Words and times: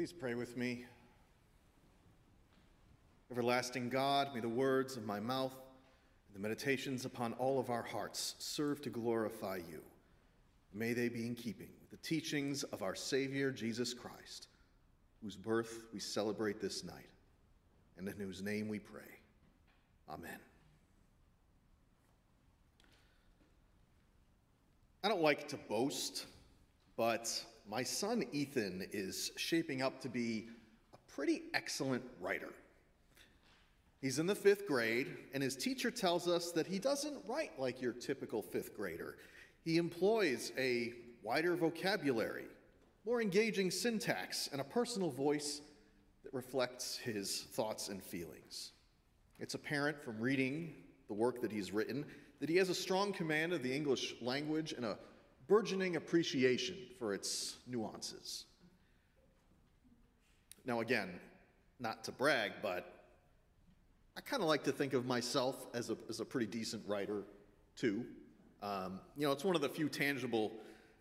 Please 0.00 0.14
pray 0.14 0.32
with 0.32 0.56
me. 0.56 0.86
Everlasting 3.30 3.90
God, 3.90 4.34
may 4.34 4.40
the 4.40 4.48
words 4.48 4.96
of 4.96 5.04
my 5.04 5.20
mouth 5.20 5.52
and 5.52 6.34
the 6.34 6.40
meditations 6.40 7.04
upon 7.04 7.34
all 7.34 7.60
of 7.60 7.68
our 7.68 7.82
hearts 7.82 8.34
serve 8.38 8.80
to 8.80 8.88
glorify 8.88 9.56
you. 9.56 9.82
May 10.72 10.94
they 10.94 11.10
be 11.10 11.26
in 11.26 11.34
keeping 11.34 11.68
with 11.82 11.90
the 11.90 11.98
teachings 11.98 12.62
of 12.62 12.82
our 12.82 12.94
Savior 12.94 13.50
Jesus 13.50 13.92
Christ, 13.92 14.48
whose 15.22 15.36
birth 15.36 15.84
we 15.92 16.00
celebrate 16.00 16.62
this 16.62 16.82
night, 16.82 17.10
and 17.98 18.08
in 18.08 18.14
whose 18.16 18.40
name 18.40 18.68
we 18.68 18.78
pray. 18.78 19.02
Amen. 20.08 20.38
I 25.04 25.08
don't 25.08 25.20
like 25.20 25.48
to 25.48 25.58
boast, 25.58 26.24
but 26.96 27.44
my 27.68 27.82
son 27.82 28.24
Ethan 28.32 28.86
is 28.92 29.32
shaping 29.36 29.82
up 29.82 30.00
to 30.00 30.08
be 30.08 30.48
a 30.94 31.12
pretty 31.12 31.42
excellent 31.54 32.02
writer. 32.20 32.50
He's 34.00 34.18
in 34.18 34.26
the 34.26 34.34
fifth 34.34 34.66
grade, 34.66 35.08
and 35.34 35.42
his 35.42 35.56
teacher 35.56 35.90
tells 35.90 36.26
us 36.26 36.52
that 36.52 36.66
he 36.66 36.78
doesn't 36.78 37.16
write 37.26 37.58
like 37.58 37.82
your 37.82 37.92
typical 37.92 38.42
fifth 38.42 38.74
grader. 38.76 39.16
He 39.62 39.76
employs 39.76 40.52
a 40.56 40.94
wider 41.22 41.54
vocabulary, 41.54 42.46
more 43.04 43.20
engaging 43.20 43.70
syntax, 43.70 44.48
and 44.52 44.60
a 44.60 44.64
personal 44.64 45.10
voice 45.10 45.60
that 46.24 46.32
reflects 46.32 46.96
his 46.96 47.42
thoughts 47.52 47.88
and 47.88 48.02
feelings. 48.02 48.72
It's 49.38 49.54
apparent 49.54 50.02
from 50.02 50.18
reading 50.18 50.74
the 51.08 51.14
work 51.14 51.40
that 51.42 51.52
he's 51.52 51.72
written 51.72 52.06
that 52.40 52.48
he 52.48 52.56
has 52.56 52.70
a 52.70 52.74
strong 52.74 53.12
command 53.12 53.52
of 53.52 53.62
the 53.62 53.72
English 53.72 54.14
language 54.20 54.72
and 54.72 54.84
a 54.84 54.98
burgeoning 55.50 55.96
appreciation 55.96 56.76
for 56.96 57.12
its 57.12 57.56
nuances. 57.66 58.44
Now, 60.64 60.78
again, 60.78 61.10
not 61.80 62.04
to 62.04 62.12
brag, 62.12 62.52
but 62.62 63.02
I 64.16 64.20
kind 64.20 64.44
of 64.44 64.48
like 64.48 64.62
to 64.62 64.72
think 64.72 64.92
of 64.92 65.06
myself 65.06 65.66
as 65.74 65.90
a, 65.90 65.96
as 66.08 66.20
a 66.20 66.24
pretty 66.24 66.46
decent 66.46 66.84
writer, 66.86 67.24
too. 67.74 68.04
Um, 68.62 69.00
you 69.16 69.26
know, 69.26 69.32
it's 69.32 69.42
one 69.42 69.56
of 69.56 69.60
the 69.60 69.68
few 69.68 69.88
tangible 69.88 70.52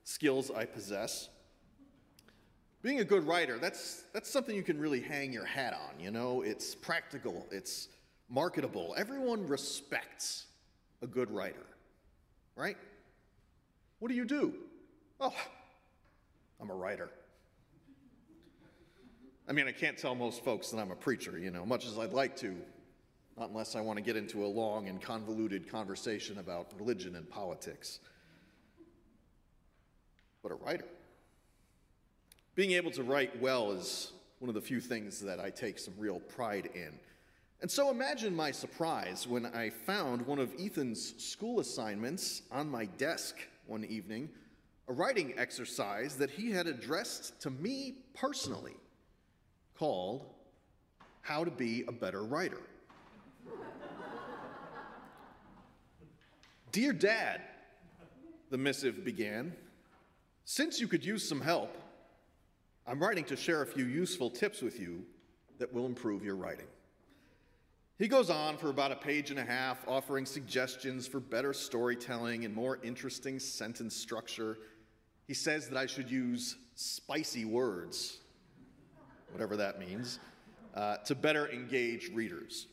skills 0.03 0.49
I 0.49 0.65
possess. 0.65 1.29
Being 2.81 3.01
a 3.01 3.05
good 3.05 3.27
writer, 3.27 3.59
that's, 3.59 4.05
that's 4.13 4.31
something 4.31 4.55
you 4.55 4.63
can 4.63 4.79
really 4.79 5.01
hang 5.01 5.31
your 5.31 5.45
hat 5.45 5.75
on, 5.75 5.99
you 5.99 6.09
know? 6.09 6.41
It's 6.41 6.73
practical, 6.73 7.45
it's 7.51 7.89
marketable. 8.29 8.95
Everyone 8.97 9.47
respects 9.47 10.47
a 11.03 11.07
good 11.07 11.29
writer, 11.29 11.67
right? 12.55 12.77
What 13.99 14.09
do 14.09 14.15
you 14.15 14.25
do? 14.25 14.53
Oh, 15.19 15.35
I'm 16.59 16.69
a 16.69 16.75
writer. 16.75 17.09
I 19.47 19.51
mean, 19.51 19.67
I 19.67 19.71
can't 19.71 19.97
tell 19.97 20.15
most 20.15 20.43
folks 20.43 20.69
that 20.71 20.77
I'm 20.77 20.91
a 20.91 20.95
preacher, 20.95 21.37
you 21.37 21.51
know, 21.51 21.65
much 21.65 21.85
as 21.85 21.97
I'd 21.97 22.13
like 22.13 22.35
to 22.37 22.55
not 23.39 23.49
unless 23.49 23.75
I 23.75 23.81
want 23.81 23.95
to 23.97 24.03
get 24.03 24.17
into 24.17 24.45
a 24.45 24.47
long 24.47 24.89
and 24.89 25.01
convoluted 25.01 25.69
conversation 25.71 26.39
about 26.39 26.73
religion 26.77 27.15
and 27.15 27.27
politics. 27.29 27.99
But 30.43 30.51
a 30.51 30.55
writer. 30.55 30.85
Being 32.55 32.71
able 32.73 32.91
to 32.91 33.03
write 33.03 33.41
well 33.41 33.71
is 33.71 34.11
one 34.39 34.49
of 34.49 34.55
the 34.55 34.61
few 34.61 34.81
things 34.81 35.21
that 35.21 35.39
I 35.39 35.49
take 35.49 35.79
some 35.79 35.93
real 35.97 36.19
pride 36.19 36.69
in. 36.75 36.91
And 37.61 37.71
so 37.71 37.89
imagine 37.89 38.35
my 38.35 38.51
surprise 38.51 39.25
when 39.25 39.45
I 39.45 39.69
found 39.69 40.25
one 40.25 40.39
of 40.39 40.51
Ethan's 40.59 41.15
school 41.23 41.61
assignments 41.61 42.41
on 42.51 42.69
my 42.69 42.85
desk 42.85 43.37
one 43.69 43.85
evening, 43.85 44.29
a 44.87 44.93
writing 44.93 45.33
exercise 45.37 46.15
that 46.17 46.31
he 46.31 46.51
had 46.51 46.67
addressed 46.67 47.39
to 47.41 47.51
me 47.51 47.99
personally 48.15 48.75
called 49.77 50.25
How 51.21 51.43
to 51.43 51.51
Be 51.51 51.83
a 51.87 51.91
Better 51.91 52.23
Writer. 52.23 52.61
Dear 56.71 56.93
Dad, 56.93 57.41
the 58.49 58.57
missive 58.57 59.05
began, 59.05 59.53
since 60.45 60.81
you 60.81 60.87
could 60.87 61.05
use 61.05 61.27
some 61.27 61.41
help, 61.41 61.77
I'm 62.87 62.99
writing 62.99 63.23
to 63.25 63.35
share 63.35 63.61
a 63.61 63.67
few 63.67 63.85
useful 63.85 64.31
tips 64.31 64.61
with 64.61 64.79
you 64.79 65.05
that 65.59 65.71
will 65.71 65.85
improve 65.85 66.23
your 66.23 66.35
writing. 66.35 66.65
He 67.99 68.07
goes 68.07 68.29
on 68.29 68.55
for 68.55 68.69
about 68.69 68.93
a 68.93 68.95
page 68.95 69.29
and 69.29 69.37
a 69.37 69.43
half, 69.43 69.85
offering 69.85 70.25
suggestions 70.25 71.05
for 71.05 71.19
better 71.19 71.51
storytelling 71.51 72.45
and 72.45 72.55
more 72.55 72.79
interesting 72.81 73.39
sentence 73.39 73.93
structure. 73.93 74.57
He 75.27 75.33
says 75.33 75.67
that 75.67 75.77
I 75.77 75.85
should 75.85 76.09
use 76.09 76.55
spicy 76.75 77.43
words, 77.43 78.19
whatever 79.33 79.57
that 79.57 79.81
means, 79.81 80.17
uh, 80.75 80.95
to 81.07 81.13
better 81.13 81.49
engage 81.49 82.09
readers. 82.13 82.67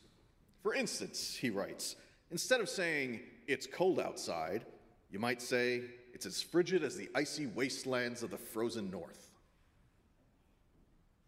For 0.63 0.73
instance, 0.73 1.35
he 1.35 1.49
writes, 1.49 1.97
instead 2.31 2.61
of 2.61 2.69
saying, 2.69 3.19
it's 3.47 3.67
cold 3.67 3.99
outside, 3.99 4.65
you 5.11 5.19
might 5.19 5.41
say 5.41 5.81
it's 6.13 6.25
as 6.25 6.41
frigid 6.41 6.85
as 6.85 6.95
the 6.95 7.09
icy 7.13 7.47
wastelands 7.47 8.23
of 8.23 8.31
the 8.31 8.37
frozen 8.37 8.89
north. 8.89 9.29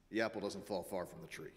The 0.10 0.22
apple 0.22 0.40
doesn't 0.40 0.66
fall 0.66 0.84
far 0.84 1.06
from 1.06 1.20
the 1.22 1.28
tree. 1.28 1.52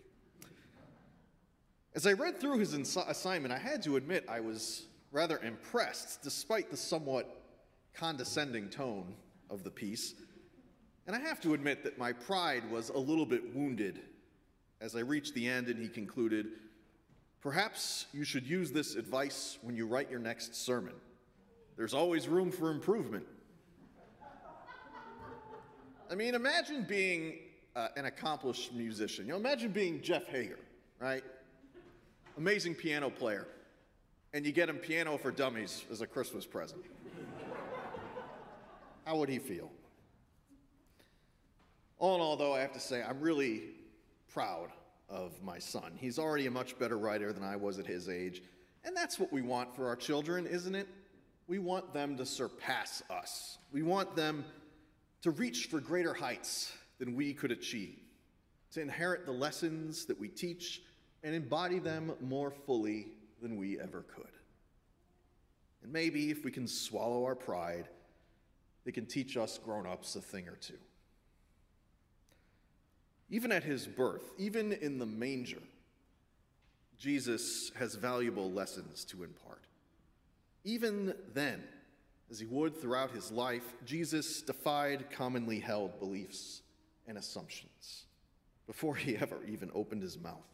As 1.95 2.07
I 2.07 2.13
read 2.13 2.41
through 2.41 2.59
his 2.59 2.73
assignment, 2.75 3.53
I 3.53 3.59
had 3.59 3.83
to 3.83 3.97
admit 3.97 4.25
I 4.27 4.41
was 4.41 4.87
rather 5.11 5.39
impressed, 5.39 6.23
despite 6.23 6.71
the 6.71 6.77
somewhat 6.77 7.43
condescending 7.93 8.71
tone 8.71 9.15
of 9.51 9.63
the 9.63 9.71
piece. 9.71 10.15
And 11.07 11.15
I 11.15 11.19
have 11.19 11.41
to 11.43 11.53
admit 11.53 11.85
that 11.85 11.99
my 11.99 12.13
pride 12.13 12.71
was 12.71 12.89
a 12.89 12.99
little 12.99 13.27
bit 13.27 13.55
wounded 13.55 14.01
as 14.81 14.97
I 14.97 15.01
reached 15.01 15.35
the 15.35 15.47
end 15.47 15.69
and 15.69 15.79
he 15.79 15.89
concluded, 15.89 16.47
Perhaps 17.43 18.07
you 18.13 18.25
should 18.25 18.47
use 18.47 18.71
this 18.71 18.95
advice 18.95 19.59
when 19.63 19.77
you 19.77 19.85
write 19.87 20.09
your 20.09 20.21
next 20.21 20.55
sermon. 20.55 20.95
There's 21.77 21.93
always 21.93 22.29
room 22.29 22.53
for 22.53 22.71
improvement. 22.71 23.27
I 26.09 26.15
mean, 26.15 26.37
imagine 26.37 26.85
being 26.89 27.39
uh, 27.75 27.89
an 27.97 28.05
accomplished 28.05 28.73
musician. 28.73 29.27
You 29.27 29.33
know, 29.33 29.39
imagine 29.39 29.73
being 29.73 30.01
Jeff 30.03 30.29
Hager, 30.29 30.59
right? 31.01 31.25
Amazing 32.39 32.75
piano 32.75 33.11
player. 33.11 33.47
And 34.35 34.47
you 34.47 34.53
get 34.53 34.69
him 34.69 34.77
Piano 34.77 35.19
for 35.19 35.31
Dummies 35.31 35.85
as 35.91 36.01
a 36.01 36.07
Christmas 36.07 36.47
present. 36.47 36.83
How 39.05 39.17
would 39.17 39.29
he 39.29 39.39
feel? 39.39 39.71
All 41.99 42.15
in 42.15 42.21
all, 42.23 42.37
though, 42.37 42.55
I 42.55 42.61
have 42.61 42.73
to 42.73 42.81
say, 42.81 43.03
I'm 43.03 43.21
really 43.21 43.63
proud 44.33 44.71
of 45.11 45.41
my 45.43 45.59
son. 45.59 45.93
He's 45.97 46.19
already 46.19 46.47
a 46.47 46.51
much 46.51 46.79
better 46.79 46.97
writer 46.97 47.33
than 47.33 47.45
I 47.45 47.57
was 47.57 47.79
at 47.79 47.87
his 47.87 48.09
age. 48.09 48.43
And 48.85 48.97
that's 48.97 49.19
what 49.19 49.31
we 49.31 49.43
want 49.43 49.77
for 49.77 49.87
our 49.87 49.97
children, 49.97 50.47
isn't 50.47 50.75
it? 50.75 50.89
We 51.47 51.59
want 51.59 51.93
them 51.93 52.17
to 52.17 52.25
surpass 52.25 53.03
us. 53.11 53.59
We 53.71 53.83
want 53.83 54.17
them 54.17 54.45
to 55.21 55.31
reach 55.31 55.67
for 55.67 55.79
greater 55.79 56.15
heights 56.15 56.73
than 56.99 57.15
we 57.15 57.35
could 57.35 57.51
achieve, 57.51 57.99
to 58.73 58.81
inherit 58.81 59.27
the 59.27 59.33
lessons 59.33 60.07
that 60.07 60.19
we 60.19 60.29
teach 60.29 60.83
and 61.23 61.35
embody 61.35 61.79
them 61.79 62.13
more 62.21 62.51
fully 62.51 63.09
than 63.41 63.57
we 63.57 63.79
ever 63.81 64.03
could. 64.15 64.25
And 65.83 65.93
maybe 65.93 66.31
if 66.31 66.45
we 66.45 66.51
can 66.51 66.67
swallow 66.67 67.25
our 67.25 67.35
pride, 67.35 67.89
they 68.85 68.93
can 68.93 69.07
teach 69.07 69.37
us 69.37 69.59
grown 69.59 69.87
ups 69.87 70.17
a 70.17 70.21
thing 70.21 70.49
or 70.49 70.57
two. 70.57 70.79
Even 73.31 73.51
at 73.51 73.65
his 73.65 73.87
birth, 73.87 74.33
even 74.39 74.73
in 74.73 74.99
the 74.99 75.07
manger, 75.07 75.63
Jesus 76.99 77.73
has 77.77 77.95
valuable 77.95 78.51
lessons 78.51 79.05
to 79.07 79.25
impart. 79.25 79.63
Even 80.65 81.15
then, 81.35 81.63
as 82.31 82.39
he 82.39 82.47
would 82.47 82.81
throughout 82.81 83.11
his 83.11 83.33
life, 83.33 83.75
Jesus 83.85 84.43
defied 84.43 85.11
commonly 85.11 85.59
held 85.59 85.99
beliefs 85.99 86.63
and 87.09 87.19
assumptions 87.19 88.05
before 88.67 88.95
he 88.95 89.17
ever 89.17 89.39
even 89.49 89.71
opened 89.75 90.03
his 90.03 90.19
mouth. 90.19 90.47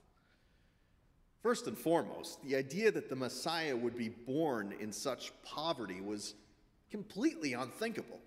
First 1.42 1.66
and 1.66 1.78
foremost, 1.78 2.42
the 2.44 2.56
idea 2.56 2.90
that 2.90 3.08
the 3.08 3.16
Messiah 3.16 3.76
would 3.76 3.96
be 3.96 4.08
born 4.08 4.74
in 4.80 4.92
such 4.92 5.32
poverty 5.44 6.00
was 6.00 6.34
completely 6.90 7.52
unthinkable. 7.52 8.18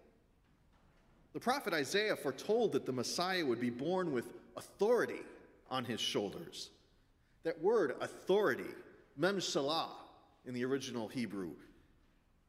The 1.33 1.39
prophet 1.39 1.73
Isaiah 1.73 2.15
foretold 2.15 2.73
that 2.73 2.85
the 2.85 2.91
Messiah 2.91 3.45
would 3.45 3.59
be 3.59 3.69
born 3.69 4.11
with 4.11 4.33
authority 4.55 5.21
on 5.69 5.85
his 5.85 5.99
shoulders. 5.99 6.69
That 7.43 7.61
word, 7.61 7.95
authority, 8.01 8.69
memshalah 9.19 9.89
in 10.45 10.53
the 10.53 10.65
original 10.65 11.07
Hebrew, 11.07 11.51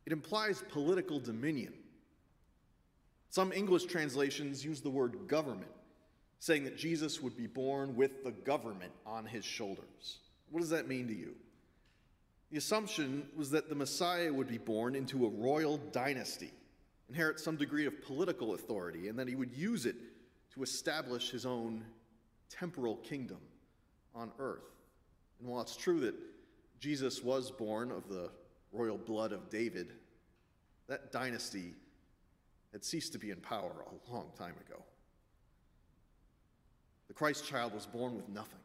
it 0.05 0.13
implies 0.13 0.63
political 0.69 1.21
dominion. 1.21 1.75
Some 3.31 3.53
English 3.53 3.87
translations 3.87 4.65
use 4.65 4.81
the 4.81 4.91
word 4.91 5.29
government, 5.29 5.71
saying 6.39 6.65
that 6.65 6.77
Jesus 6.77 7.23
would 7.23 7.37
be 7.37 7.47
born 7.47 7.97
with 7.97 8.25
the 8.25 8.33
government 8.33 8.93
on 9.07 9.25
his 9.25 9.45
shoulders. 9.45 10.19
What 10.53 10.61
does 10.61 10.71
that 10.71 10.87
mean 10.87 11.09
to 11.09 11.15
you? 11.15 11.35
The 12.51 12.59
assumption 12.59 13.27
was 13.35 13.51
that 13.51 13.71
the 13.71 13.75
Messiah 13.75 14.33
would 14.33 14.49
be 14.49 14.59
born 14.59 14.95
into 14.95 15.25
a 15.25 15.31
royal 15.31 15.79
dynasty, 15.79 16.53
inherit 17.09 17.41
some 17.41 17.57
degree 17.57 17.87
of 17.87 18.03
political 18.03 18.53
authority, 18.53 19.09
and 19.09 19.19
that 19.19 19.27
he 19.27 19.35
would 19.35 19.53
use 19.53 19.87
it 19.87 19.97
to 20.55 20.63
establish 20.63 21.31
his 21.31 21.47
own 21.47 21.83
temporal 22.51 22.97
kingdom 22.97 23.39
on 24.15 24.31
earth. 24.39 24.71
And 25.41 25.49
while 25.49 25.63
it's 25.63 25.77
true 25.77 26.01
that 26.01 26.15
Jesus 26.79 27.23
was 27.23 27.51
born 27.51 27.91
of 27.91 28.07
the 28.09 28.29
royal 28.73 28.99
blood 28.99 29.33
of 29.33 29.49
David, 29.49 29.95
that 30.89 31.11
dynasty 31.11 31.75
had 32.73 32.85
ceased 32.85 33.13
to 33.15 33.19
be 33.19 33.31
in 33.31 33.39
power 33.39 33.73
a 33.87 34.13
long 34.13 34.31
time 34.39 34.55
ago. 34.69 34.83
The 37.09 37.15
Christ 37.15 37.47
child 37.47 37.73
was 37.73 37.87
born 37.87 38.15
with 38.15 38.29
nothing, 38.29 38.61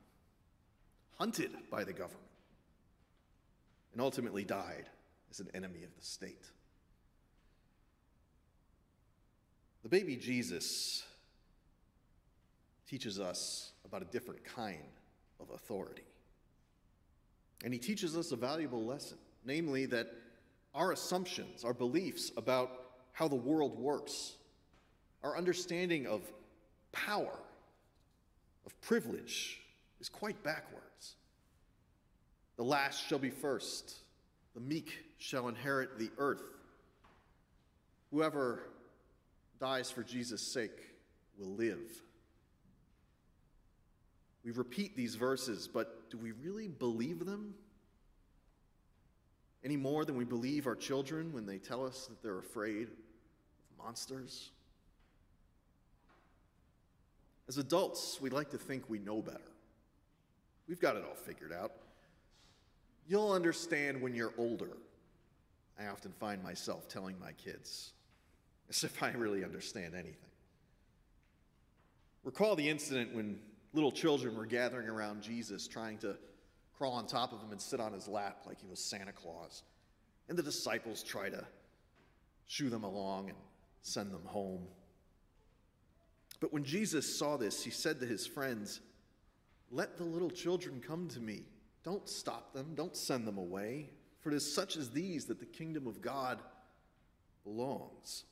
hunted 1.18 1.52
by 1.70 1.84
the 1.84 1.94
government, 1.94 2.22
and 3.94 4.02
ultimately 4.02 4.44
died 4.44 4.86
as 5.32 5.40
an 5.40 5.50
enemy 5.54 5.84
of 5.84 5.96
the 5.98 6.06
state. 6.06 6.46
The 9.84 9.90
baby 9.90 10.16
Jesus 10.16 11.04
teaches 12.88 13.20
us 13.20 13.72
about 13.86 14.02
a 14.02 14.06
different 14.06 14.44
kind 14.44 14.78
of 15.40 15.50
authority. 15.50 16.04
And 17.64 17.74
he 17.74 17.80
teaches 17.80 18.16
us 18.16 18.32
a 18.32 18.36
valuable 18.36 18.86
lesson, 18.86 19.18
namely 19.46 19.86
that 19.88 20.08
our 20.76 20.92
assumptions, 20.92 21.64
our 21.64 21.74
beliefs 21.74 22.32
about 22.38 22.70
how 23.14 23.28
the 23.28 23.36
world 23.36 23.78
works, 23.80 24.34
our 25.24 25.36
understanding 25.38 26.06
of 26.06 26.22
power, 26.92 27.40
of 28.66 28.82
privilege, 28.82 29.62
is 30.00 30.10
quite 30.10 30.42
backwards. 30.44 31.16
The 32.58 32.64
last 32.64 33.08
shall 33.08 33.20
be 33.20 33.30
first, 33.30 33.96
the 34.54 34.62
meek 34.62 34.92
shall 35.18 35.48
inherit 35.48 36.00
the 36.00 36.10
earth. 36.18 36.42
Whoever 38.12 38.64
dies 39.60 39.92
for 39.92 40.04
Jesus' 40.04 40.42
sake 40.42 40.80
will 41.38 41.54
live. 41.56 41.82
We 44.44 44.52
repeat 44.52 44.96
these 44.96 45.16
verses, 45.16 45.68
but 45.68 46.10
do 46.10 46.18
we 46.18 46.32
really 46.32 46.68
believe 46.68 47.26
them? 47.26 47.54
Any 49.64 49.76
more 49.76 50.06
than 50.06 50.16
we 50.16 50.24
believe 50.24 50.68
our 50.68 50.76
children 50.76 51.34
when 51.34 51.46
they 51.46 51.58
tell 51.58 51.86
us 51.86 52.08
that 52.08 52.24
they're 52.24 52.40
afraid 52.40 52.84
of 52.84 53.78
monsters? 53.84 54.52
As 57.50 57.58
adults, 57.58 58.20
we 58.22 58.30
like 58.30 58.52
to 58.52 58.58
think 58.58 58.90
we 58.90 59.00
know 59.00 59.22
better. 59.22 59.42
We've 60.68 60.80
got 60.80 60.96
it 60.96 61.04
all 61.08 61.16
figured 61.16 61.54
out. 61.54 61.72
You'll 63.08 63.32
understand 63.32 64.02
when 64.02 64.14
you're 64.14 64.34
older. 64.38 64.78
I 65.80 65.88
often 65.88 66.12
find 66.20 66.44
myself 66.44 66.90
telling 66.90 67.18
my 67.20 67.32
kids, 67.34 67.94
as 68.70 68.84
if 68.84 69.02
I 69.02 69.12
really 69.12 69.44
understand 69.44 69.94
anything. 69.94 70.16
Recall 72.24 72.56
the 72.56 72.68
incident 72.68 73.16
when 73.16 73.40
little 73.74 73.92
children 73.92 74.36
were 74.36 74.46
gathering 74.46 74.90
around 74.90 75.22
Jesus, 75.22 75.68
trying 75.68 76.00
to 76.00 76.18
crawl 76.78 76.94
on 76.94 77.08
top 77.08 77.32
of 77.32 77.42
him 77.42 77.52
and 77.52 77.62
sit 77.62 77.80
on 77.80 77.94
his 77.94 78.08
lap 78.08 78.40
like 78.46 78.60
he 78.60 78.68
was 78.68 78.80
Santa 78.80 79.14
Claus. 79.14 79.64
And 80.28 80.38
the 80.38 80.44
disciples 80.44 81.04
try 81.04 81.30
to 81.30 81.46
shoo 82.48 82.70
them 82.70 82.84
along 82.84 83.30
and 83.30 83.38
send 83.82 84.12
them 84.12 84.26
home. 84.26 84.68
But 86.40 86.52
when 86.52 86.64
Jesus 86.64 87.18
saw 87.18 87.38
this, 87.38 87.64
he 87.64 87.72
said 87.72 88.00
to 88.00 88.06
his 88.06 88.28
friends, 88.28 88.82
Let 89.72 89.98
the 89.98 90.04
little 90.04 90.30
children 90.30 90.82
come 90.86 91.08
to 91.10 91.20
me. 91.20 91.44
Don't 91.84 92.08
stop 92.08 92.54
them, 92.54 92.74
don't 92.76 92.96
send 92.96 93.28
them 93.28 93.38
away, 93.38 93.90
for 94.20 94.30
it 94.30 94.36
is 94.36 94.54
such 94.54 94.78
as 94.78 94.90
these 94.90 95.26
that 95.26 95.40
the 95.40 95.46
kingdom 95.46 95.88
of 95.88 96.02
God 96.02 96.40
belongs. 97.44 98.26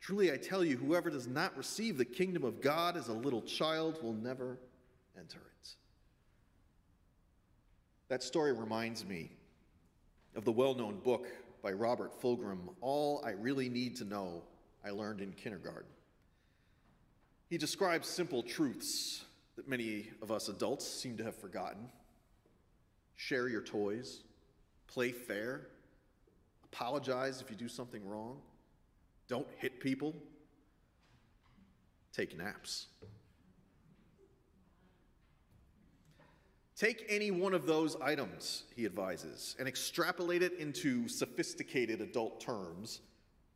Truly, 0.00 0.32
I 0.32 0.36
tell 0.36 0.64
you, 0.64 0.76
whoever 0.76 1.10
does 1.10 1.26
not 1.26 1.56
receive 1.56 1.98
the 1.98 2.04
kingdom 2.04 2.44
of 2.44 2.60
God 2.60 2.96
as 2.96 3.08
a 3.08 3.12
little 3.12 3.42
child 3.42 4.02
will 4.02 4.12
never 4.12 4.58
enter 5.18 5.38
it. 5.38 5.68
That 8.08 8.22
story 8.22 8.52
reminds 8.52 9.04
me 9.04 9.32
of 10.34 10.44
the 10.44 10.52
well 10.52 10.74
known 10.74 10.98
book 10.98 11.26
by 11.62 11.72
Robert 11.72 12.20
Fulghum, 12.22 12.74
All 12.80 13.22
I 13.24 13.30
Really 13.30 13.68
Need 13.68 13.96
to 13.96 14.04
Know 14.04 14.42
I 14.84 14.90
Learned 14.90 15.20
in 15.20 15.32
Kindergarten. 15.32 15.90
He 17.50 17.58
describes 17.58 18.08
simple 18.08 18.42
truths 18.42 19.24
that 19.58 19.68
many 19.68 20.06
of 20.22 20.30
us 20.30 20.48
adults 20.48 20.86
seem 20.86 21.16
to 21.16 21.24
have 21.24 21.34
forgotten 21.34 21.90
share 23.16 23.48
your 23.48 23.60
toys, 23.60 24.20
play 24.86 25.10
fair, 25.10 25.66
apologize 26.72 27.40
if 27.40 27.50
you 27.50 27.56
do 27.56 27.66
something 27.66 28.08
wrong, 28.08 28.38
don't 29.26 29.48
hit 29.56 29.80
people, 29.80 30.14
take 32.12 32.38
naps. 32.38 32.86
Take 36.76 37.04
any 37.08 37.32
one 37.32 37.52
of 37.52 37.66
those 37.66 37.96
items, 37.96 38.62
he 38.76 38.86
advises, 38.86 39.56
and 39.58 39.66
extrapolate 39.66 40.44
it 40.44 40.52
into 40.60 41.08
sophisticated 41.08 42.00
adult 42.00 42.40
terms 42.40 43.00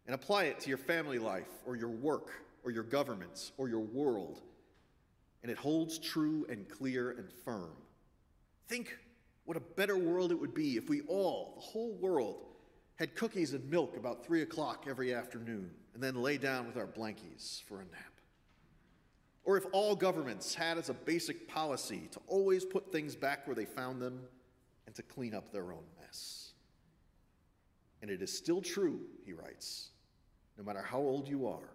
and 0.07 0.17
apply 0.17 0.45
it 0.47 0.59
to 0.59 0.69
your 0.69 0.79
family 0.79 1.21
life 1.21 1.63
or 1.65 1.77
your 1.77 1.91
work 1.91 2.33
or 2.65 2.73
your 2.73 2.83
governments 2.83 3.53
or 3.57 3.69
your 3.69 3.79
world. 3.79 4.41
And 5.43 5.51
it 5.51 5.59
holds 5.59 5.99
true 5.99 6.47
and 6.49 6.69
clear 6.69 7.11
and 7.11 7.31
firm. 7.45 7.73
Think 8.69 8.97
what 9.45 9.57
a 9.57 9.61
better 9.61 9.99
world 9.99 10.31
it 10.31 10.37
would 10.37 10.55
be 10.55 10.77
if 10.77 10.89
we 10.89 11.01
all, 11.03 11.55
the 11.57 11.63
whole 11.63 11.95
world, 11.95 12.47
had 12.97 13.17
cookies 13.17 13.53
and 13.53 13.69
milk 13.69 13.97
about 13.97 14.25
3 14.25 14.43
o'clock 14.43 14.87
every 14.89 15.13
afternoon 15.13 15.71
and 15.95 16.03
then 16.03 16.23
lay 16.23 16.39
down 16.39 16.67
with 16.67 16.77
our 16.77 16.87
blankies 16.87 17.63
for 17.65 17.81
a 17.81 17.85
nap. 17.85 18.13
Or 19.45 19.57
if 19.57 19.67
all 19.73 19.97
governments 19.97 20.55
had 20.55 20.79
as 20.79 20.89
a 20.89 20.95
basic 20.95 21.49
policy 21.49 22.09
to 22.13 22.21
always 22.29 22.65
put 22.65 22.93
things 22.93 23.17
back 23.17 23.47
where 23.47 23.57
they 23.57 23.65
found 23.65 24.01
them 24.01 24.21
and 24.87 24.95
to 24.95 25.03
clean 25.03 25.35
up 25.35 25.51
their 25.53 25.73
own 25.73 25.85
mess. 26.01 26.53
And 28.03 28.11
it 28.11 28.23
is 28.23 28.37
still 28.37 28.61
true, 28.61 29.01
he 29.25 29.33
writes, 29.33 29.91
no 30.59 30.65
matter 30.65 30.83
how 30.83 30.99
old 30.99 31.29
you 31.29 31.49
are, 31.49 31.71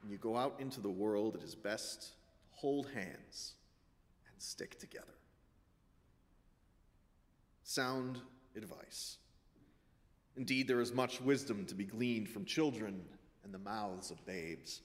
when 0.00 0.10
you 0.10 0.16
go 0.16 0.36
out 0.36 0.56
into 0.58 0.80
the 0.80 0.90
world, 0.90 1.34
it 1.34 1.42
is 1.42 1.54
best 1.54 2.12
hold 2.60 2.88
hands 2.94 3.54
and 4.30 4.40
stick 4.40 4.78
together. 4.78 5.06
Sound 7.62 8.20
advice. 8.56 9.16
Indeed, 10.36 10.68
there 10.68 10.80
is 10.80 10.92
much 10.92 11.20
wisdom 11.20 11.64
to 11.66 11.74
be 11.74 11.84
gleaned 11.84 12.28
from 12.28 12.44
children 12.44 13.02
and 13.44 13.54
the 13.54 13.58
mouths 13.58 14.10
of 14.10 14.24
babes 14.26 14.82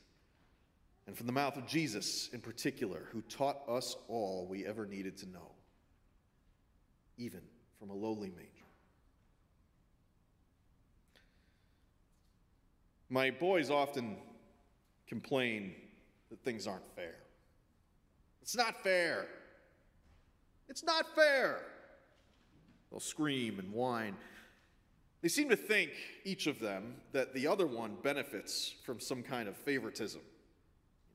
and 1.08 1.16
from 1.16 1.28
the 1.28 1.34
mouth 1.34 1.56
of 1.58 1.68
Jesus 1.68 2.30
in 2.34 2.42
particular, 2.42 3.08
who 3.12 3.22
taught 3.24 3.60
us 3.68 3.96
all 4.08 4.48
we 4.50 4.66
ever 4.66 4.86
needed 4.86 5.18
to 5.18 5.30
know, 5.30 5.52
even 7.18 7.42
from 7.80 7.92
a 7.92 7.94
lowly 7.94 8.30
manger. 8.30 8.50
My 13.10 13.30
boys 13.30 13.70
often 13.70 14.18
complain 15.08 15.76
that 16.32 16.44
things 16.44 16.66
aren't 16.66 16.90
fair. 16.96 17.16
It's 18.46 18.56
not 18.56 18.84
fair. 18.84 19.26
It's 20.70 20.84
not 20.84 21.16
fair. 21.16 21.62
They'll 22.92 23.00
scream 23.00 23.58
and 23.58 23.74
whine. 23.74 24.16
They 25.24 25.30
seem 25.30 25.50
to 25.50 25.56
think, 25.56 25.90
each 26.26 26.46
of 26.46 26.60
them, 26.60 26.94
that 27.12 27.34
the 27.34 27.48
other 27.48 27.66
one 27.66 27.98
benefits 28.04 28.76
from 28.86 29.00
some 29.00 29.24
kind 29.24 29.50
of 29.50 29.58
favoritism 29.58 30.22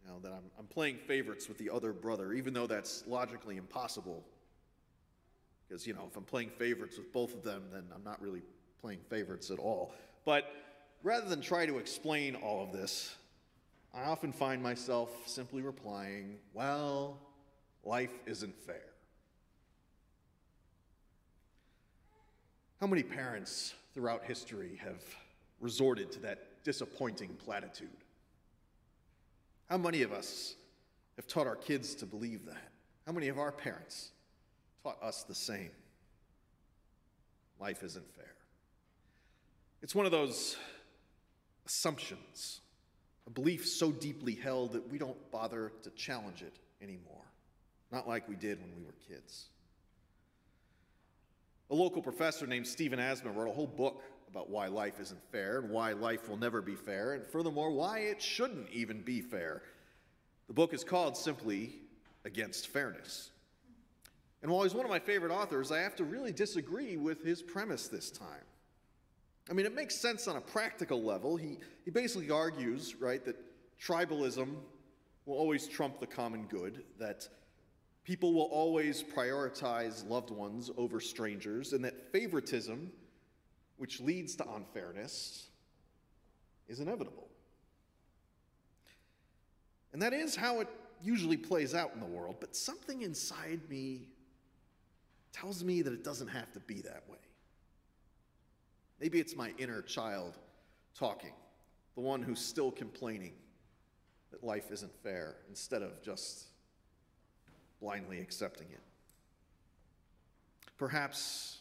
You 0.04 0.10
know, 0.10 0.18
that 0.25 0.32
I'm, 0.32 0.50
I'm 0.58 0.66
playing 0.66 0.96
favorites 1.06 1.46
with 1.46 1.56
the 1.56 1.70
other 1.70 1.92
brother, 1.92 2.32
even 2.32 2.52
though 2.52 2.66
that's 2.66 3.04
logically 3.06 3.58
impossible. 3.58 4.25
Because, 5.68 5.87
you 5.87 5.94
know, 5.94 6.08
if 6.10 6.16
I'm 6.16 6.25
playing 6.25 6.50
favorites 6.50 6.99
with 6.99 7.12
both 7.12 7.32
of 7.32 7.44
them, 7.44 7.62
then 7.72 7.84
I'm 7.94 8.02
not 8.02 8.20
really 8.20 8.42
playing 8.80 8.99
favorites 9.08 9.52
at 9.52 9.60
all. 9.60 9.94
But 10.25 10.52
rather 11.04 11.28
than 11.28 11.40
try 11.40 11.64
to 11.64 11.78
explain 11.78 12.34
all 12.34 12.64
of 12.64 12.72
this, 12.72 13.14
I 13.92 14.04
often 14.04 14.32
find 14.32 14.62
myself 14.62 15.11
simply 15.26 15.62
replying, 15.62 16.38
well, 16.54 17.18
life 17.85 18.12
isn't 18.26 18.56
fair. 18.61 18.85
How 22.80 22.87
many 22.87 23.02
parents 23.02 23.75
throughout 23.92 24.25
history 24.25 24.80
have 24.82 25.02
resorted 25.61 26.11
to 26.12 26.20
that 26.20 26.62
disappointing 26.64 27.30
platitude? 27.44 27.88
How 29.68 29.76
many 29.76 30.02
of 30.02 30.12
us 30.12 30.54
have 31.16 31.26
taught 31.26 31.47
our 31.47 31.56
kids 31.56 31.94
to 31.97 32.06
believe 32.06 32.47
that? 32.47 32.70
How 33.06 33.12
many 33.12 33.28
of 33.28 33.38
our 33.38 33.52
parents 33.52 34.12
taught 34.82 35.02
us 35.02 35.25
the 35.25 35.35
same? 35.35 35.70
Life 37.61 37.82
isn't 37.82 38.14
fair. 38.16 38.35
It's 39.82 39.94
one 39.94 40.06
of 40.06 40.12
those 40.12 40.56
assumptions, 41.66 42.61
a 43.30 43.32
belief 43.32 43.66
so 43.66 43.92
deeply 43.92 44.34
held 44.34 44.72
that 44.72 44.90
we 44.90 44.99
don't 44.99 45.30
bother 45.30 45.72
to 45.82 45.90
challenge 45.90 46.42
it 46.42 46.54
anymore, 46.82 47.25
not 47.92 48.08
like 48.08 48.28
we 48.28 48.34
did 48.34 48.60
when 48.60 48.75
we 48.76 48.82
were 48.82 48.94
kids. 49.08 49.46
A 51.70 51.75
local 51.75 52.02
professor 52.02 52.46
named 52.46 52.66
Stephen 52.66 52.99
Asma 52.99 53.30
wrote 53.30 53.49
a 53.49 53.54
whole 53.54 53.66
book 53.66 54.02
about 54.28 54.50
why 54.50 54.66
life 54.66 54.99
isn't 55.00 55.22
fair 55.30 55.58
and 55.58 55.70
why 55.70 55.92
life 55.92 56.28
will 56.28 56.37
never 56.37 56.60
be 56.60 56.75
fair, 56.75 57.14
and 57.14 57.25
furthermore, 57.25 57.70
why 57.70 58.00
it 58.00 58.20
shouldn't 58.20 58.68
even 58.70 59.02
be 59.02 59.20
fair. 59.20 59.62
The 60.49 60.54
book 60.54 60.75
is 60.75 60.82
called 60.82 61.16
simply 61.16 61.75
against 62.25 62.68
fairness. 62.68 63.30
And 64.42 64.50
while 64.50 64.64
he's 64.64 64.75
one 64.75 64.84
of 64.84 64.90
my 64.90 64.99
favorite 64.99 65.32
authors, 65.32 65.70
I 65.70 65.80
have 65.80 65.94
to 65.96 66.04
really 66.04 66.32
disagree 66.32 66.96
with 66.96 67.22
his 67.22 67.42
premise 67.42 67.87
this 67.87 68.10
time. 68.10 68.44
I 69.50 69.52
mean, 69.52 69.66
it 69.66 69.75
makes 69.75 69.97
sense 69.97 70.28
on 70.28 70.37
a 70.37 70.40
practical 70.40 71.02
level. 71.02 71.37
He, 71.37 71.59
he 71.85 71.90
basically 71.90 72.30
argues, 72.30 72.95
right, 72.95 73.25
that 73.25 73.37
tribalism 73.80 74.54
will 75.26 75.37
always 75.37 75.66
trump 75.66 75.99
the 75.99 76.07
common 76.07 76.45
good, 76.45 76.85
that 77.00 77.28
people 78.04 78.33
will 78.33 78.45
always 78.45 79.02
prioritize 79.02 80.09
loved 80.09 80.30
ones 80.30 80.71
over 80.76 81.00
strangers, 81.00 81.73
and 81.73 81.85
that 81.85 82.12
favoritism, 82.12 82.92
which 83.76 84.00
leads 84.00 84.37
to 84.37 84.49
unfairness, 84.54 85.49
is 86.69 86.78
inevitable. 86.78 87.26
And 89.92 90.00
that 90.00 90.12
is 90.12 90.37
how 90.37 90.61
it 90.61 90.69
usually 91.02 91.37
plays 91.37 91.75
out 91.75 91.90
in 91.92 91.99
the 91.99 92.07
world, 92.07 92.37
but 92.38 92.54
something 92.54 93.02
inside 93.02 93.61
me 93.69 94.02
tells 95.33 95.64
me 95.64 95.83
that 95.83 95.92
it 95.92 96.04
doesn't 96.04 96.28
have 96.28 96.52
to 96.52 96.61
be 96.61 96.83
that 96.83 97.02
way. 97.11 97.19
Maybe 99.00 99.19
it's 99.19 99.35
my 99.35 99.52
inner 99.59 99.83
child 99.83 100.37
talking, 100.95 101.33
the 101.95 102.02
one 102.02 102.23
who's 102.23 102.40
still 102.40 102.71
complaining 102.71 103.33
that 104.30 104.45
life 104.45 104.71
isn't 104.71 104.92
fair 105.02 105.37
instead 105.49 105.83
of 105.83 106.02
just 106.02 106.49
blindly 107.80 108.21
accepting 108.21 108.69
it. 108.71 108.83
Perhaps 110.76 111.59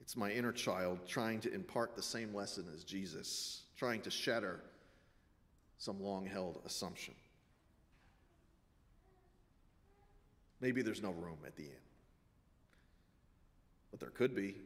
it's 0.00 0.16
my 0.16 0.30
inner 0.30 0.52
child 0.52 1.00
trying 1.06 1.40
to 1.40 1.52
impart 1.52 1.96
the 1.96 2.02
same 2.02 2.34
lesson 2.34 2.66
as 2.74 2.84
Jesus, 2.84 3.62
trying 3.76 4.02
to 4.02 4.10
shatter 4.10 4.60
some 5.78 6.02
long 6.02 6.26
held 6.26 6.60
assumption. 6.66 7.14
Maybe 10.60 10.82
there's 10.82 11.02
no 11.02 11.10
room 11.10 11.38
at 11.46 11.56
the 11.56 11.64
inn, 11.64 11.86
but 13.90 14.00
there 14.00 14.10
could 14.10 14.34
be. 14.34 14.56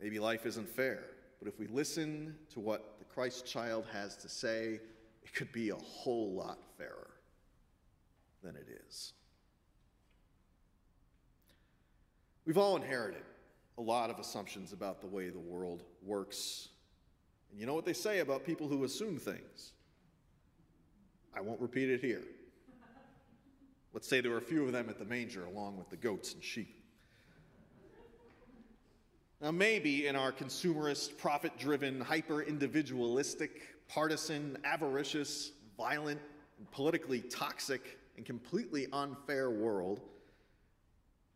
Maybe 0.00 0.18
life 0.18 0.46
isn't 0.46 0.68
fair, 0.68 1.04
but 1.38 1.48
if 1.48 1.58
we 1.58 1.66
listen 1.66 2.36
to 2.52 2.60
what 2.60 2.98
the 2.98 3.04
Christ 3.04 3.46
child 3.46 3.86
has 3.92 4.16
to 4.16 4.28
say, 4.28 4.80
it 5.22 5.34
could 5.34 5.52
be 5.52 5.70
a 5.70 5.76
whole 5.76 6.32
lot 6.32 6.58
fairer 6.76 7.10
than 8.42 8.56
it 8.56 8.66
is. 8.86 9.12
We've 12.44 12.58
all 12.58 12.76
inherited 12.76 13.22
a 13.78 13.82
lot 13.82 14.10
of 14.10 14.18
assumptions 14.18 14.72
about 14.72 15.00
the 15.00 15.06
way 15.06 15.30
the 15.30 15.38
world 15.38 15.82
works. 16.02 16.68
And 17.50 17.58
you 17.58 17.66
know 17.66 17.74
what 17.74 17.86
they 17.86 17.94
say 17.94 18.18
about 18.18 18.44
people 18.44 18.68
who 18.68 18.84
assume 18.84 19.18
things? 19.18 19.72
I 21.34 21.40
won't 21.40 21.60
repeat 21.60 21.90
it 21.90 22.00
here. 22.00 22.22
Let's 23.92 24.08
say 24.08 24.20
there 24.20 24.32
were 24.32 24.38
a 24.38 24.42
few 24.42 24.64
of 24.64 24.72
them 24.72 24.88
at 24.88 24.98
the 24.98 25.04
manger 25.04 25.44
along 25.44 25.78
with 25.78 25.88
the 25.88 25.96
goats 25.96 26.34
and 26.34 26.42
sheep. 26.42 26.83
Now, 29.40 29.50
maybe 29.50 30.06
in 30.06 30.16
our 30.16 30.32
consumerist, 30.32 31.18
profit 31.18 31.58
driven, 31.58 32.00
hyper 32.00 32.42
individualistic, 32.42 33.62
partisan, 33.88 34.56
avaricious, 34.64 35.52
violent, 35.76 36.20
politically 36.70 37.20
toxic, 37.20 37.98
and 38.16 38.24
completely 38.24 38.86
unfair 38.92 39.50
world, 39.50 40.00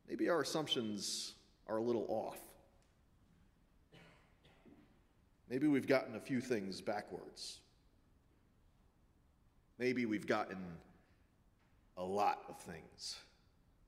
maybe 0.09 0.29
our 0.29 0.41
assumptions 0.41 1.35
are 1.67 1.77
a 1.79 1.83
little 1.83 2.07
off. 2.09 2.39
Maybe 5.51 5.67
we've 5.67 5.87
gotten 5.87 6.15
a 6.15 6.21
few 6.21 6.41
things 6.41 6.81
backwards. 6.81 7.59
Maybe 9.79 10.07
we've 10.07 10.27
gotten 10.27 10.59
a 11.97 12.05
lot 12.05 12.43
of 12.49 12.59
things 12.61 13.17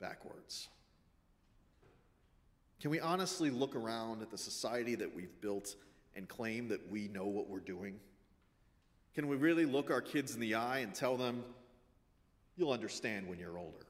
backwards. 0.01 0.69
Can 2.81 2.91
we 2.91 2.99
honestly 2.99 3.51
look 3.51 3.77
around 3.77 4.23
at 4.23 4.31
the 4.31 4.39
society 4.39 4.95
that 4.95 5.15
we've 5.15 5.41
built 5.41 5.77
and 6.17 6.27
claim 6.27 6.69
that 6.69 6.91
we 6.91 7.09
know 7.09 7.27
what 7.27 7.49
we're 7.49 7.61
doing? 7.61 8.01
Can 9.15 9.29
we 9.29 9.37
really 9.37 9.67
look 9.67 9.91
our 9.91 10.01
kids 10.01 10.35
in 10.35 10.41
the 10.41 10.55
eye 10.55 10.79
and 10.79 10.95
tell 10.95 11.17
them, 11.17 11.45
you'll 12.57 12.73
understand 12.73 13.29
when 13.29 13.39
you're 13.39 13.59
older, 13.59 13.87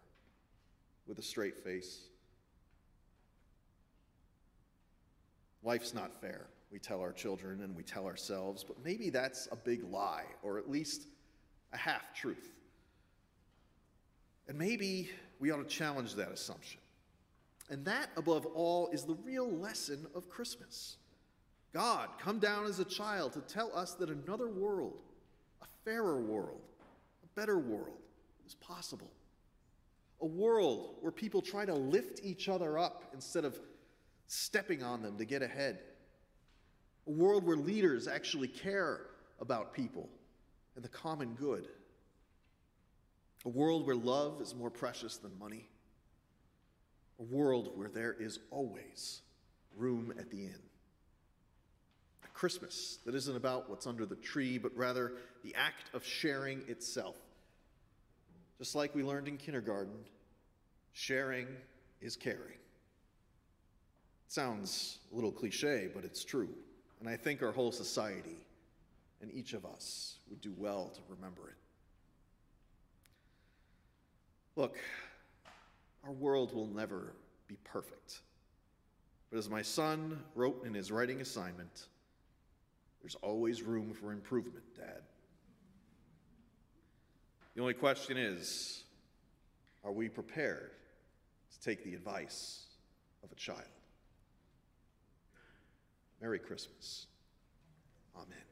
with 1.06 1.18
a 1.20 1.22
straight 1.22 1.56
face? 1.56 2.00
Life's 5.62 5.94
not 5.94 6.20
fair, 6.20 6.46
we 6.72 6.78
tell 6.78 7.00
our 7.00 7.12
children 7.12 7.62
and 7.62 7.76
we 7.76 7.84
tell 7.84 8.06
ourselves, 8.06 8.64
but 8.64 8.76
maybe 8.84 9.10
that's 9.10 9.46
a 9.52 9.56
big 9.56 9.84
lie, 9.84 10.24
or 10.42 10.58
at 10.58 10.68
least 10.68 11.02
a 11.72 11.76
half 11.76 12.12
truth. 12.14 12.50
And 14.48 14.58
maybe 14.58 15.10
we 15.38 15.52
ought 15.52 15.58
to 15.58 15.64
challenge 15.64 16.14
that 16.14 16.32
assumption. 16.32 16.80
And 17.70 17.84
that, 17.84 18.10
above 18.16 18.46
all, 18.46 18.88
is 18.88 19.04
the 19.04 19.14
real 19.14 19.48
lesson 19.48 20.04
of 20.16 20.28
Christmas. 20.28 20.96
God 21.72 22.08
come 22.18 22.40
down 22.40 22.66
as 22.66 22.80
a 22.80 22.84
child 22.84 23.32
to 23.34 23.40
tell 23.40 23.70
us 23.74 23.94
that 23.94 24.10
another 24.10 24.48
world, 24.48 24.98
a 25.62 25.66
fairer 25.84 26.20
world, 26.20 26.62
a 27.22 27.40
better 27.40 27.58
world, 27.58 28.02
is 28.44 28.54
possible. 28.54 29.12
A 30.20 30.26
world 30.26 30.96
where 31.00 31.12
people 31.12 31.40
try 31.40 31.64
to 31.64 31.72
lift 31.72 32.20
each 32.24 32.48
other 32.48 32.76
up 32.76 33.04
instead 33.14 33.44
of 33.44 33.58
stepping 34.26 34.82
on 34.82 35.00
them 35.00 35.16
to 35.18 35.24
get 35.24 35.40
ahead. 35.40 35.78
A 37.06 37.10
world 37.12 37.46
where 37.46 37.56
leaders 37.56 38.08
actually 38.08 38.48
care 38.48 39.06
about 39.40 39.72
people 39.72 40.08
and 40.74 40.84
the 40.84 40.88
common 40.88 41.34
good. 41.34 41.68
A 43.44 43.48
world 43.48 43.86
where 43.86 43.96
love 43.96 44.42
is 44.42 44.56
more 44.56 44.70
precious 44.70 45.16
than 45.16 45.38
money 45.38 45.69
a 47.20 47.22
world 47.34 47.70
where 47.76 47.88
there 47.88 48.16
is 48.18 48.40
always 48.50 49.20
room 49.76 50.12
at 50.18 50.30
the 50.30 50.44
inn. 50.44 50.62
A 52.24 52.28
Christmas 52.28 52.98
that 53.04 53.14
isn't 53.14 53.36
about 53.36 53.68
what's 53.68 53.86
under 53.86 54.06
the 54.06 54.16
tree, 54.16 54.58
but 54.58 54.74
rather 54.74 55.12
the 55.44 55.54
act 55.54 55.94
of 55.94 56.04
sharing 56.04 56.62
itself. 56.66 57.16
Just 58.58 58.74
like 58.74 58.94
we 58.94 59.02
learned 59.02 59.28
in 59.28 59.36
kindergarten, 59.36 59.94
sharing 60.92 61.46
is 62.00 62.16
caring. 62.16 62.58
It 64.26 64.32
sounds 64.32 64.98
a 65.12 65.14
little 65.14 65.32
cliche, 65.32 65.88
but 65.94 66.04
it's 66.04 66.24
true. 66.24 66.50
And 67.00 67.08
I 67.08 67.16
think 67.16 67.42
our 67.42 67.52
whole 67.52 67.72
society 67.72 68.46
and 69.22 69.30
each 69.32 69.52
of 69.52 69.64
us 69.66 70.16
would 70.30 70.40
do 70.40 70.54
well 70.56 70.90
to 70.94 71.00
remember 71.08 71.48
it. 71.48 71.56
Look, 74.56 74.78
our 76.04 76.12
world 76.12 76.54
will 76.54 76.66
never 76.66 77.14
be 77.46 77.56
perfect. 77.64 78.20
But 79.30 79.38
as 79.38 79.48
my 79.48 79.62
son 79.62 80.22
wrote 80.34 80.64
in 80.64 80.74
his 80.74 80.90
writing 80.90 81.20
assignment, 81.20 81.86
there's 83.00 83.14
always 83.16 83.62
room 83.62 83.92
for 83.92 84.12
improvement, 84.12 84.64
Dad. 84.76 85.02
The 87.54 87.60
only 87.60 87.74
question 87.74 88.16
is 88.16 88.84
are 89.84 89.92
we 89.92 90.08
prepared 90.08 90.70
to 91.52 91.60
take 91.60 91.84
the 91.84 91.94
advice 91.94 92.64
of 93.24 93.32
a 93.32 93.34
child? 93.34 93.60
Merry 96.20 96.38
Christmas. 96.38 97.06
Amen. 98.14 98.49